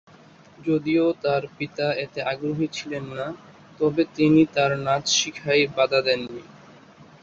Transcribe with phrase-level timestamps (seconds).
[0.59, 3.27] যদিও তার পিতা এতে আগ্রহী ছিলেন না,
[3.79, 6.43] তবে তিনি তার নাচ শিখায় বাধা দেননি।